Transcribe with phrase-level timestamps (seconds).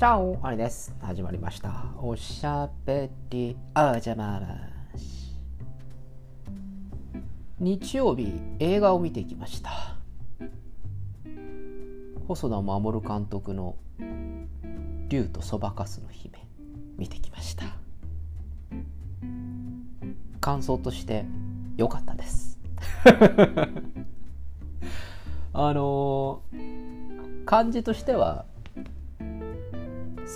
[0.00, 0.94] チャオあれです。
[1.02, 1.84] 始まりました。
[2.00, 4.40] おしゃべりあじゃま
[4.96, 5.36] し。
[7.58, 9.98] 日曜日映画を見てきました。
[12.26, 13.76] 細田守監督の
[15.10, 16.46] 「竜とそばかすの姫」
[16.96, 17.64] 見てきました。
[20.40, 21.26] 感想として
[21.76, 22.58] 良かったです。
[25.52, 26.40] あの、
[27.44, 28.46] 感じとしては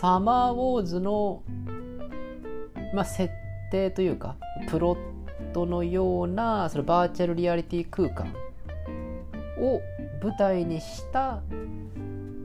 [0.00, 1.44] サマーウォーズの、
[2.92, 3.32] まあ、設
[3.70, 4.36] 定というか
[4.68, 8.34] プロットのようなそのバーチャルリアリティ空間
[9.60, 9.80] を
[10.20, 11.42] 舞台にした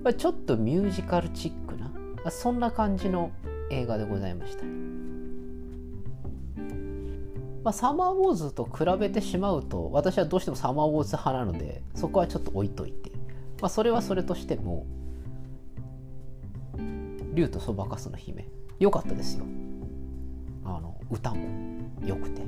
[0.03, 1.91] まあちょっとミュージカルチックな
[2.29, 3.31] そんな感じの
[3.71, 4.63] 映画でございました。
[7.63, 13.11] まあ、サマーウォーズと比べてしまうと私はどうしてもサマーウォーズ派なのでそこはちょっと置いといて、
[13.59, 14.85] まあ、それはそれとしても
[17.33, 18.47] 竜とそばかすの姫。
[18.79, 19.45] 良かったですよ。
[20.65, 21.47] あの歌も。
[22.05, 22.41] 良くて。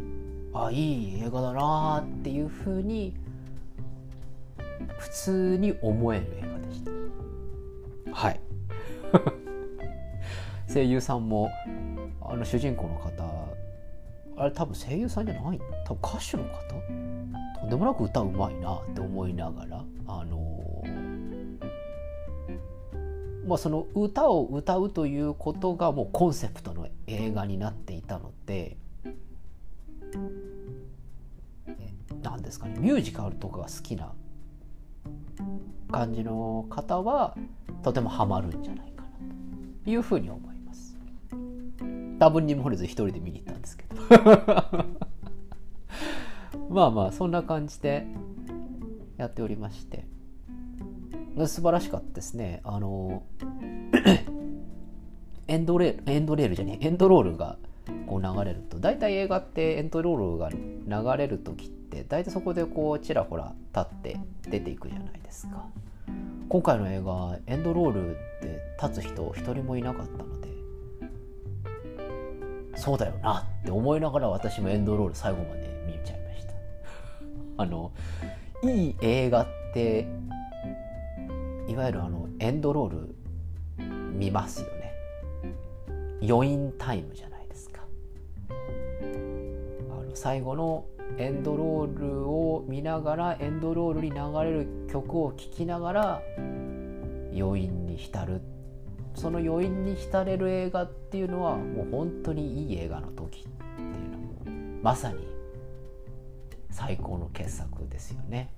[0.53, 3.13] あいい映画だなっていうふうに
[4.97, 6.91] 普通に思える映画でした。
[8.13, 8.39] はい。
[10.73, 11.49] 声優さんも
[12.21, 13.23] あの主人公の方
[14.37, 15.59] あれ多分声優さんじゃない？
[15.85, 16.51] 多分歌手の方？
[17.61, 20.50] とんでもなく歌うまいなって思いながらあの
[23.51, 28.77] まあ、その歌を歌うということがもうコンセプトの映画になっていたので
[32.23, 34.13] 何ですかねミュージカルとかが好きな
[35.91, 37.35] 感じの方は
[37.83, 39.09] とてもハマるんじゃないかな
[39.83, 40.97] というふうに思います。
[42.19, 43.95] 多分にもれず一人で見に行ったんですけど。
[46.73, 48.07] まあまあそんな感じで
[49.17, 50.10] やっておりまして。
[51.47, 52.61] 素晴らしかったですね。
[52.63, 53.23] あの、
[55.47, 57.57] エンドレール、エンドレールじゃねえ、エンドロールが
[58.07, 60.57] こう流れると、大体映画ってエンドロールが流
[61.17, 64.17] れる時って、大体そこでこうちらほら立って
[64.49, 65.67] 出ていくじゃないですか。
[66.49, 70.49] 今回の映画、エンドロールで立つ人一人もいなかったので、
[72.75, 76.53] そうだよなって思いながら私もエンドロール最後まで見ちゃいました。
[77.57, 77.91] あの、
[78.63, 80.07] いい映画って
[81.71, 83.15] いわゆるあのエンドロール
[84.13, 84.93] 見ますよね。
[86.21, 87.81] 余韻タイムじゃないですか。
[88.51, 88.53] あ
[90.03, 90.85] の最後の
[91.17, 96.21] エンドロールを見ながらエンドロールに流れる曲を聴きながら
[97.33, 98.41] 余韻に浸る。
[99.15, 105.25] その余韻に浸れる映画っていうのはもう本当にいい映画の時っていうのもまさに
[106.69, 108.53] 最高の傑作ですよね。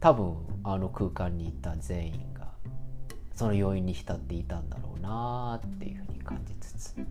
[0.00, 2.48] 多分あの空間にいた全員が
[3.34, 7.04] その要因に浸っていたんだろうなっていうふうに感じつつ、ま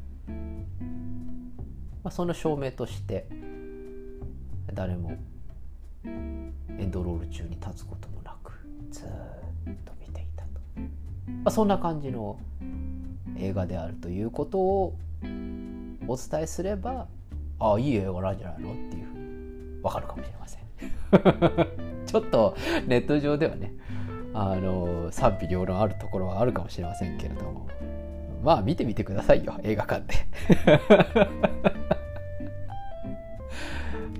[2.05, 3.27] あ、その証明として
[4.73, 5.17] 誰も
[6.05, 8.53] エンドロール中に立つこともなく
[8.91, 9.07] ずっ
[9.83, 10.49] と見ていたと、
[11.27, 12.39] まあ、そんな感じの
[13.37, 14.97] 映画であるということを
[16.07, 17.07] お伝えすれば
[17.59, 20.66] ああいい映画なんじゃないのっていうふうに分かるかもしれません。
[22.05, 22.55] ちょっと
[22.87, 23.73] ネット上ではね
[24.33, 27.67] あの賛否両論あるところはあるかもしれませんけれども。
[28.43, 30.13] まあ見てみてくださいよ映画館で。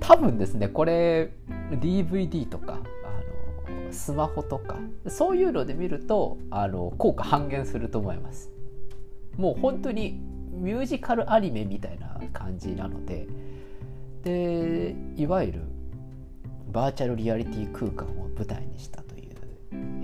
[0.00, 1.30] 多分ですねこれ
[1.70, 4.76] DVD とかあのスマホとか
[5.06, 8.50] そういうので見るとあの効果半減すると思います。
[9.36, 10.20] もう本当に
[10.50, 13.26] ミュージカルアニメみたいな感じなので。
[14.24, 15.62] でいわゆる
[16.72, 19.36] バーチャルリアリティ空間を舞台にしたという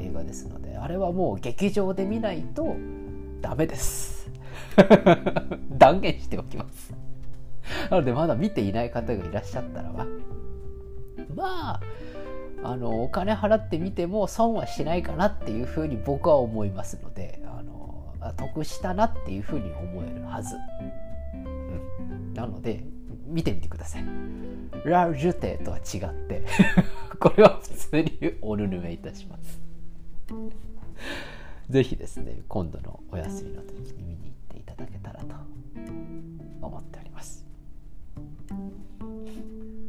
[0.01, 2.77] 映画ですのであれはもう劇場で見ないと
[3.41, 4.31] ダメです。
[5.71, 6.95] 断言しておきます。
[7.91, 10.07] なのでまだ見ていない方がいらっしゃったらば
[11.35, 11.81] まあ
[12.63, 20.57] あのお金払ってみても損はしないかなっていうふうに僕は思いますのであの得したなっていうふうに思えるはず、
[21.35, 22.85] うん、なので
[23.35, 24.05] 見てみてください。
[24.85, 26.45] ラージュテとは違って
[27.19, 29.61] これは普通におぬるめいたします。
[31.69, 35.35] ぜひですね、今度のお休みの時に見に行っていただけたらと
[36.63, 37.45] 思っております。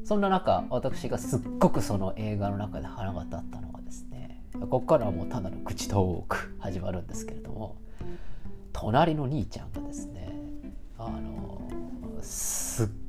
[0.04, 7.76] そんな中、私がすっごくその映画の中で腹が立ったのがですね、ここからはもうただの口トーク始まるんですけれども、
[8.74, 10.15] 隣の兄ちゃんがですね、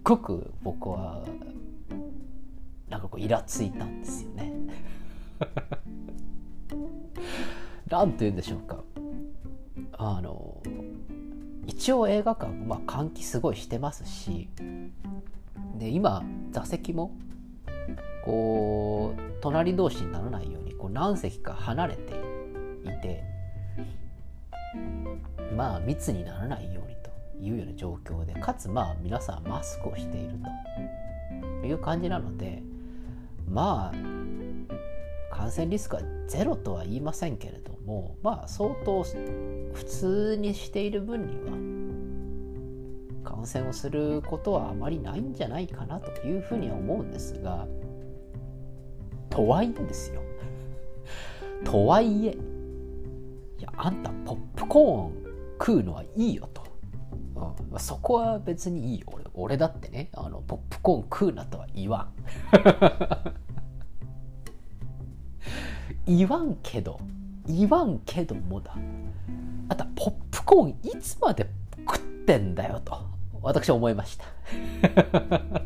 [0.06, 1.20] ごく僕は
[2.88, 4.52] なんかこうイラついたんですよね。
[7.90, 8.84] なんて言うんでしょうか
[9.98, 10.62] あの
[11.66, 14.48] 一応映画館、まあ、換気すごいしてますし
[15.78, 17.10] で今座席も
[18.24, 22.12] こう隣同士にならないようにこう何席か離れて
[22.84, 23.24] いて
[25.56, 26.85] まあ密にならないように
[27.46, 30.96] いうような状況でかつまあ皆さんマスクをしていると。
[31.66, 32.62] いう感じなので
[33.48, 41.36] まあ感染リスクはゼロとは言いませんけれどもまあ相当普通にしている分に
[43.24, 47.66] は感染をすることはあまりないんじゃないかなというふうには思うんですが
[49.28, 50.22] とはいえですよ。
[51.64, 52.30] とはいえ
[53.58, 55.26] いやあんたポップコーン
[55.58, 56.62] 食うのはいいよと、
[57.36, 62.12] うん、そこは別にいい俺俺だってねあのポップコーン食うなとは言わん。
[66.16, 66.98] 言わんけど
[67.46, 68.74] 言わんけどもだ。
[69.68, 72.98] あとはポップコーンいつまで食ってんだよと
[73.42, 74.24] 私は思いました。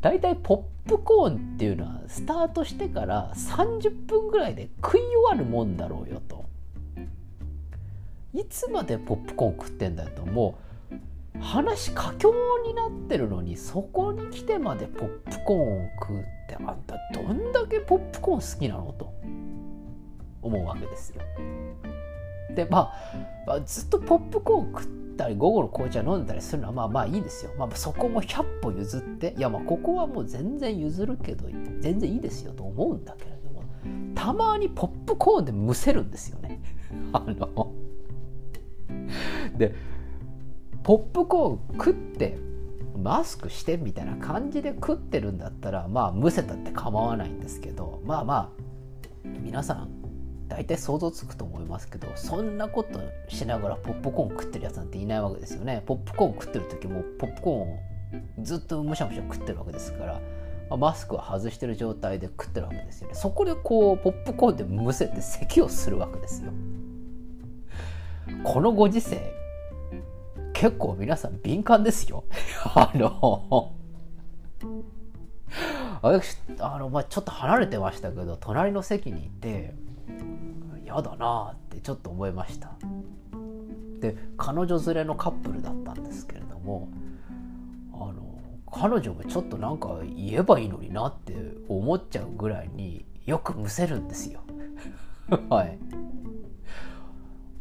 [0.00, 6.47] 大体ポップコーンっていうのはスタートしてから30分ぐらいで食い終わるもんだろうよと。
[8.34, 10.58] いつまでポップコーン食ってんだよとも
[10.92, 12.32] う話佳境
[12.66, 19.12] になってるのにそこに来てまでポップコーンを食うってあんたどんだけポップコーン好きなのと
[20.42, 21.22] 思うわけですよ。
[22.54, 22.92] でま
[23.46, 27.52] あずっとポップコーン食ったり午後の紅茶飲んだりするのはまあまあいいですよ。
[27.56, 31.48] まあ、そこも100歩譲っていやまあここはもう全然譲るけど
[31.80, 33.62] 全然いいですよと思うんだけれども
[34.14, 36.60] たまにポップコーンでむせるんですよね。
[37.12, 37.72] あの
[39.56, 39.74] で
[40.82, 42.38] ポップコーン食って
[42.96, 48.50] マスクしてみたいな感じで食ってるんだったらまあむせたって構わないんですけどまあまあ
[49.24, 49.88] 皆さん
[50.48, 55.82] 大体想像つくと思いますけどそんなことしながらポップコーン食ってるやつなんていないわけですよね。
[55.86, 57.78] ポップコーン食ってる時もポップコーンを
[58.42, 60.14] ずっとむしゃむしゃ食ってるわけですから、
[60.70, 63.14] まあ、マスクは外してる状態で食ってるわけですよね。
[63.14, 66.52] そこでこうポップコーンでむせて咳をするわけですよ。
[68.42, 69.37] このご時世
[70.58, 72.24] 結構皆さん敏感ですよ。
[72.74, 73.72] あの、
[76.02, 79.76] 私、あの、まあ、ちょっと離れてましたけど、隣の席にいて、
[80.82, 82.72] 嫌だなってちょっと思いました。
[84.00, 86.88] で、彼女連れのカップルだったんですけれども、
[87.92, 91.36] あの、彼女もちょっとなんか言えばいいのになって
[91.68, 94.40] 思っちゃうぐらいによくむせるんですよ。
[95.48, 95.78] はい。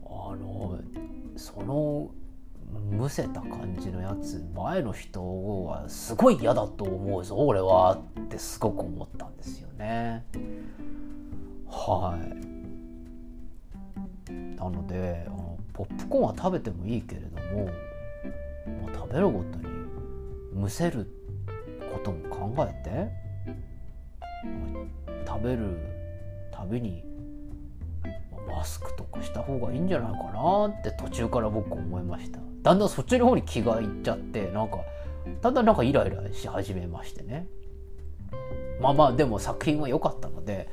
[0.03, 0.79] あの、
[1.35, 2.09] その
[2.91, 10.25] むせた感じのやつ前の人はすごい嫌だと思うぞ俺はってすごく思ったんですよね。
[11.69, 12.57] はい。
[14.57, 17.65] なのであのポップコーンは食べてもいいけれども、
[18.85, 19.67] まあ、食べるごとに
[20.53, 21.07] むせる
[21.91, 23.11] ことも考えて、
[25.25, 25.77] 食べる
[26.51, 27.03] たびに
[28.47, 32.39] マスクとかした方がいいんじゃないかなって途中から僕思いました。
[32.67, 34.79] だんだんそっちの方に気がいっちゃってなんか
[35.41, 37.47] だんだんなんかイライラし始めましてね。
[38.81, 40.67] まあまあでも作品は良かったので、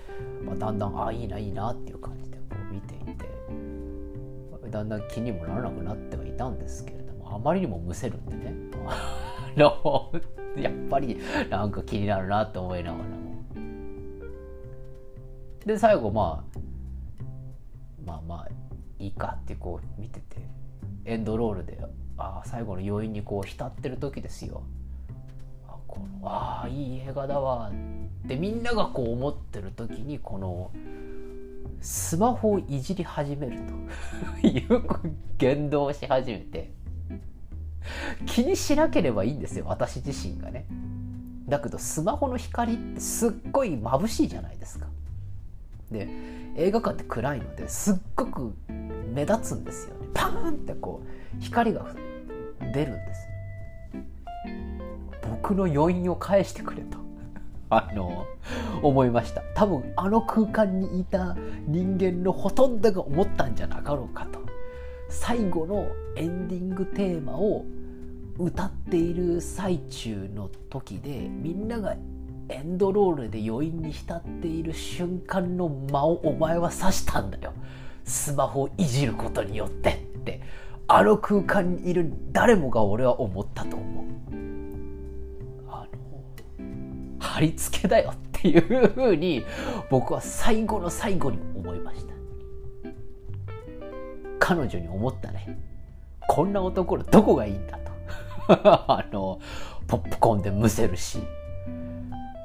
[0.45, 3.29] まあ、だんだんああいいないいなっていう感じでこう見ていて
[4.71, 8.55] だんだん気にもならなくなってはいたんですけれどもあまりにもむせるんでね。
[9.55, 11.17] やっぱり
[11.49, 13.15] なんか気になるなって思いながらも。
[15.65, 16.59] で最後まあ
[18.05, 18.49] まあまあ
[18.99, 20.55] いいかってこう見てて
[21.05, 21.79] エンドロールで
[22.17, 24.63] あ最後の余韻にこう浸ってる時ですよ。
[25.69, 27.71] あこのあいい映画だわ
[28.25, 30.71] ってみんながこう思ってる時にこの
[31.81, 33.59] スマホをいじり始める
[34.43, 34.83] と いう
[35.39, 36.73] 言動をし始めて
[38.27, 40.67] 気にしなければいいんですよ私自身がね。
[41.49, 44.87] だけどスマホの光ってすっごい眩しいじゃないですか。
[45.91, 46.09] で
[46.57, 48.55] 映画館って暗いのですっごく
[49.13, 51.87] 目立つんですよパーンってこう光が
[52.73, 53.29] 出るんです。
[55.29, 56.99] 僕の余韻を返してくれと。
[57.71, 58.27] あの
[58.83, 59.43] 思いました。
[59.55, 64.39] 多分あの空間にいた人間のほとんどが思ったんじゃなかろうかと。
[65.09, 67.65] 最後のエンディングテーマを
[68.39, 71.95] 歌っている最中の時でみんなが
[72.49, 77.53] エンドロールで余韻に浸っている瞬間の間をお前は指したんだよ。
[78.05, 80.04] スマホをいじることによって。
[80.97, 84.05] あの空間にいる誰もが俺は思ったと思う。
[85.69, 89.45] あの貼り付けだよっていうふうに
[89.91, 92.15] 僕は最後の最後に思いました。
[94.39, 95.59] 彼女に思ったね。
[96.29, 97.91] こんな男のどこがいいんだと。
[98.93, 99.41] あの
[99.89, 101.19] ポップコーンでむせるし。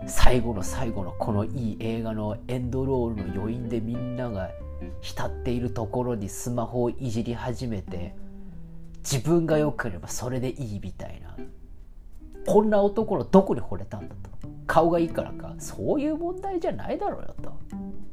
[0.07, 4.49] 最後の最後のこのいい映画のエンドロールの余韻でみんなが
[5.01, 8.15] 浸っているところにスマホをいじり始めて
[9.11, 11.35] 自分が良ければそれでいいみたいな。
[12.45, 14.29] こんな男のどこに惚れたんだと。
[14.67, 15.55] 顔がいいからか。
[15.57, 17.53] そういう問題じゃないだろうよと。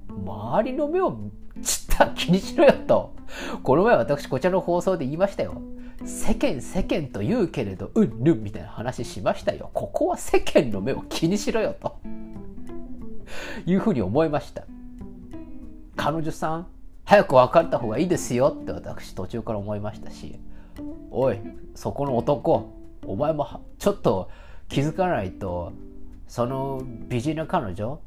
[0.09, 1.31] 周りの目を
[1.63, 3.15] ちった気にしろよと。
[3.63, 5.61] この前私こちらの放送で言いましたよ。
[6.05, 9.71] 世間世間と言うけれどうんぬんみたいな話しましたよ。
[9.75, 11.99] ここは世間の目を気にしろよと。
[13.67, 14.65] いうふうに思いました。
[15.95, 16.67] 彼女さん
[17.05, 20.41] 早く別れた方がいいですよって私途中から思いましたし。
[21.19, 21.39] おい
[21.75, 22.75] そこの男
[23.07, 24.31] お前もちょっと
[24.69, 25.73] 気づかないと
[26.29, 28.01] その美人な彼女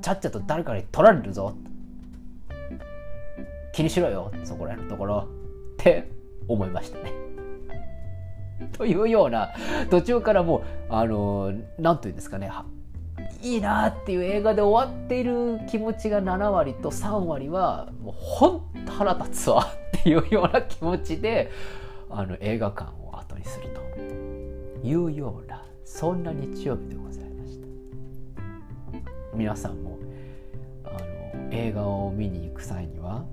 [0.00, 1.54] ちゃっちゃと誰かに取られるぞ
[3.74, 5.28] 気にしろよそこら辺のところ
[5.74, 6.10] って
[6.48, 7.12] 思いましたね。
[8.72, 9.52] というような
[9.90, 12.50] 途中からもうあの何と言うんですかね
[13.42, 19.66] いいなっていう映画で終わっている気持ちが7割と3割はもうほんと腹立つわ
[19.98, 21.50] っていうような気持ちで
[22.08, 23.80] あの映画館を後にすると
[24.86, 27.66] いうようなそんな日曜日でございました。
[29.34, 29.98] 皆さんも
[30.84, 33.24] あの映画を見に行く際には、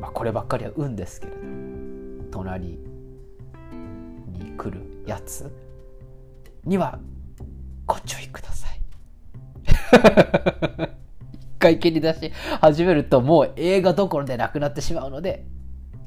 [0.00, 1.38] まあ、こればっかりは運ですけれど
[2.30, 2.78] 隣
[4.28, 5.52] に来るやつ
[6.64, 7.00] には
[7.90, 8.80] ご注意ください。
[11.40, 15.44] 一回切り出し始めるともう映画どころでなくなってしまうので、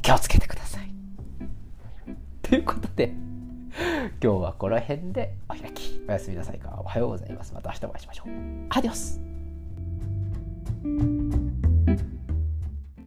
[0.01, 0.89] 気をつけてください。
[2.41, 3.13] ということで、
[4.23, 6.01] 今日はこの辺でお開き。
[6.07, 6.73] おやすみなさいか。
[6.79, 7.53] おはようございます。
[7.53, 8.29] また明日お会いしましょう。
[8.69, 9.19] アディオス